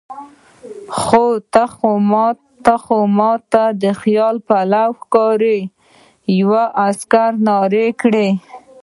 [2.81, 3.29] خو ما
[3.81, 5.59] ته خیال پلو ښکاري،
[6.39, 8.27] یوه عسکر نارې کړې.